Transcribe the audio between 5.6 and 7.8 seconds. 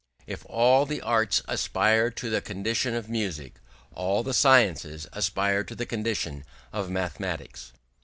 to the condition of mathematics.